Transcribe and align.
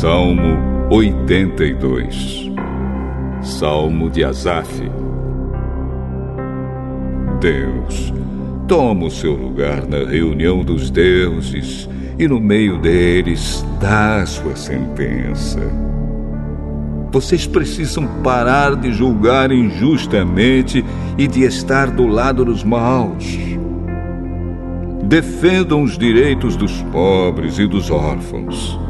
Salmo 0.00 0.56
82 0.88 2.50
Salmo 3.42 4.08
de 4.08 4.24
Asaf 4.24 4.90
Deus, 7.38 8.10
toma 8.66 9.04
o 9.04 9.10
seu 9.10 9.34
lugar 9.34 9.86
na 9.86 9.98
reunião 9.98 10.64
dos 10.64 10.90
deuses 10.90 11.86
e 12.18 12.26
no 12.26 12.40
meio 12.40 12.78
deles 12.78 13.62
dá 13.78 14.24
sua 14.24 14.56
sentença. 14.56 15.60
Vocês 17.12 17.46
precisam 17.46 18.06
parar 18.22 18.76
de 18.76 18.94
julgar 18.94 19.52
injustamente 19.52 20.82
e 21.18 21.28
de 21.28 21.42
estar 21.42 21.90
do 21.90 22.06
lado 22.06 22.42
dos 22.42 22.64
maus. 22.64 23.38
Defendam 25.04 25.82
os 25.82 25.98
direitos 25.98 26.56
dos 26.56 26.80
pobres 26.84 27.58
e 27.58 27.66
dos 27.66 27.90
órfãos. 27.90 28.80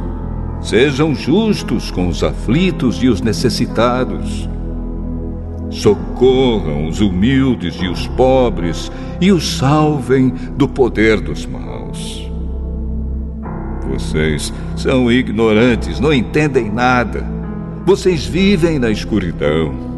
Sejam 0.60 1.14
justos 1.14 1.91
com 1.91 2.09
os 2.09 2.23
aflitos 2.23 3.02
e 3.02 3.09
os 3.09 3.23
necessitados. 3.23 4.48
Socorram 5.70 6.87
os 6.87 7.01
humildes 7.01 7.77
e 7.80 7.88
os 7.88 8.06
pobres 8.09 8.91
e 9.20 9.32
os 9.32 9.56
salvem 9.56 10.30
do 10.56 10.68
poder 10.68 11.20
dos 11.20 11.46
maus. 11.46 12.30
Vocês 13.88 14.52
são 14.77 15.10
ignorantes, 15.10 15.98
não 15.98 16.12
entendem 16.12 16.70
nada. 16.70 17.27
Vocês 17.87 18.27
vivem 18.27 18.79
na 18.79 18.90
escuridão. 18.90 19.90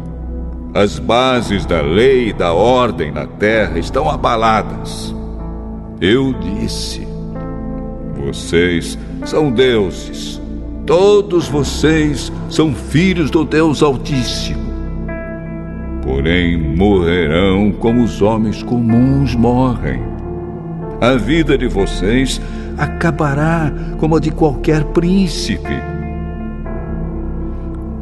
As 0.73 0.97
bases 0.97 1.65
da 1.65 1.81
lei 1.81 2.29
e 2.29 2.33
da 2.33 2.53
ordem 2.53 3.11
na 3.11 3.27
terra 3.27 3.77
estão 3.77 4.09
abaladas. 4.09 5.13
Eu 6.01 6.33
disse: 6.33 7.07
Vocês 8.15 8.97
são 9.25 9.51
deuses. 9.51 10.42
Todos 10.85 11.47
vocês 11.47 12.29
são 12.49 12.73
filhos 12.73 13.31
do 13.31 13.45
Deus 13.45 13.81
Altíssimo. 13.81 14.61
Porém, 16.03 16.57
morrerão 16.57 17.71
como 17.71 18.03
os 18.03 18.21
homens 18.21 18.61
comuns 18.61 19.33
morrem. 19.33 20.01
A 20.99 21.15
vida 21.15 21.57
de 21.57 21.67
vocês 21.67 22.41
acabará 22.77 23.71
como 23.97 24.17
a 24.17 24.19
de 24.19 24.29
qualquer 24.29 24.83
príncipe. 24.85 25.73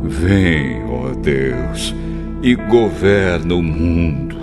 Vem, 0.04 0.84
ó 0.90 1.14
Deus, 1.22 1.96
e 2.42 2.56
governa 2.56 3.54
o 3.54 3.62
mundo, 3.62 4.36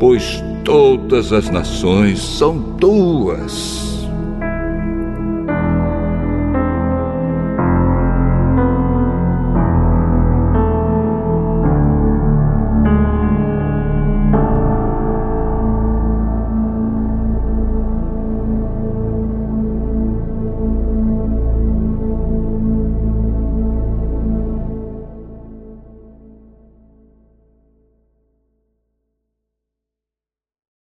pois 0.00 0.42
todas 0.64 1.34
as 1.34 1.50
nações 1.50 2.18
são 2.18 2.58
tuas. 2.78 3.91